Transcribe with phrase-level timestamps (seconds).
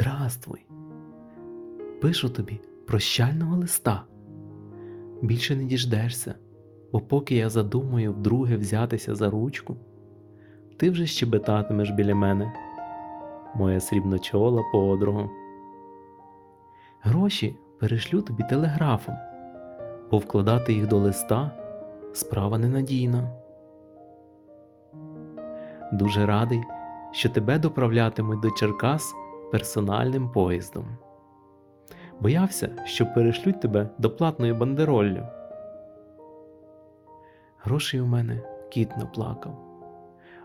[0.00, 0.66] Здравствуй.
[2.00, 4.02] Пишу тобі прощального листа.
[5.22, 6.34] Більше не діждешся,
[6.92, 9.76] бо поки я задумаю вдруге взятися за ручку,
[10.76, 12.52] ти вже щебетатимеш біля мене,
[13.54, 15.28] моя срібночола подруга.
[17.00, 19.14] Гроші перешлю тобі телеграфом,
[20.10, 21.50] бо вкладати їх до листа
[22.12, 23.30] справа ненадійна.
[25.92, 26.62] Дуже радий,
[27.12, 29.14] що тебе доправлятимуть до Черкас
[29.50, 30.84] персональним поїздом.
[32.20, 35.26] Боявся, що перешлють тебе до платної бандероллю.
[37.58, 39.58] Грошей у мене кіт наплакав,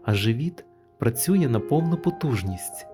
[0.04, 0.66] а живіт
[0.98, 2.88] працює на повну потужність.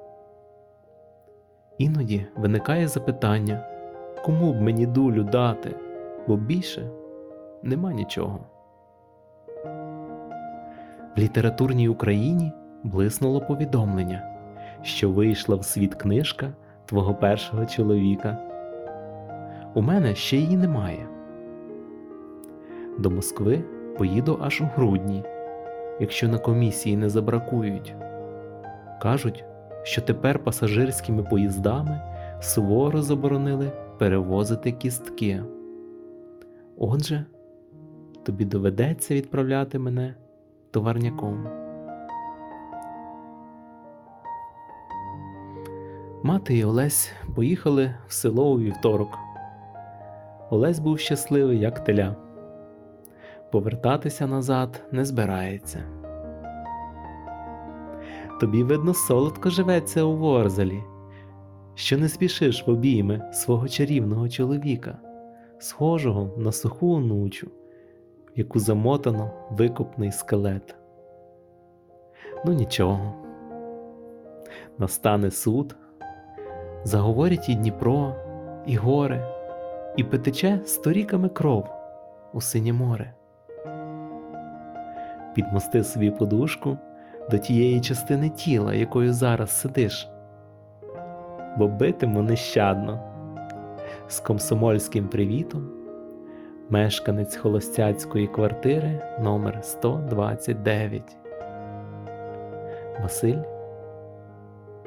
[1.77, 3.67] Іноді виникає запитання,
[4.25, 5.75] кому б мені дулю дати,
[6.27, 6.89] бо більше
[7.63, 8.39] нема нічого.
[11.15, 12.51] В літературній Україні
[12.83, 14.30] блиснуло повідомлення,
[14.81, 16.53] що вийшла в світ книжка
[16.85, 18.37] твого першого чоловіка.
[19.73, 21.07] У мене ще її немає.
[22.99, 23.63] До Москви
[23.97, 25.23] поїду аж у грудні,
[25.99, 27.95] якщо на комісії не забракують.
[29.01, 29.45] Кажуть,
[29.83, 32.01] що тепер пасажирськими поїздами
[32.41, 35.43] суворо заборонили перевозити кістки.
[36.77, 37.25] Отже,
[38.23, 40.15] тобі доведеться відправляти мене
[40.71, 41.60] товарняком.
[46.23, 49.19] Мати і Олесь поїхали в село у вівторок.
[50.49, 52.15] Олесь був щасливий, як теля.
[53.51, 55.83] Повертатися назад не збирається.
[58.39, 60.83] Тобі, видно, солодко живеться у Ворзелі,
[61.75, 64.99] що не спішиш в обійми свого чарівного чоловіка,
[65.59, 67.47] схожого на суху онучу,
[68.35, 70.75] яку замотано викопний скелет.
[72.45, 73.13] Ну нічого.
[74.77, 75.75] Настане суд,
[76.83, 78.15] заговорять і Дніпро,
[78.65, 79.25] і гори,
[79.97, 81.67] і потече сторіками кров
[82.33, 83.13] у синє море.
[85.35, 86.77] Підмости собі подушку
[87.31, 90.09] до тієї частини тіла, якою зараз сидиш,
[91.57, 93.07] бо битиму нещадно.
[94.07, 95.69] З комсомольським привітом,
[96.69, 101.17] мешканець холостяцької квартири номер 129
[103.01, 103.39] Василь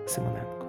[0.06, 0.63] Симоненко